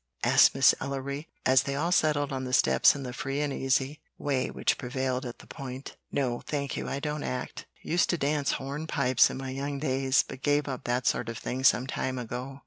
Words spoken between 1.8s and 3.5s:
settled on the steps in the free